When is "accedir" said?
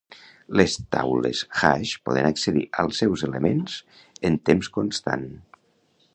2.31-2.65